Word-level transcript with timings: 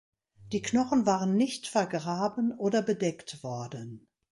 Die 0.51 0.63
Knochen 0.63 1.05
waren 1.05 1.35
nicht 1.37 1.67
vergraben 1.67 2.57
oder 2.57 2.81
bedeckt 2.81 3.43
worden. 3.43 4.07